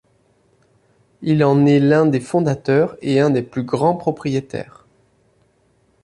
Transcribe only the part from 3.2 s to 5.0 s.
des plus grands propriétaires.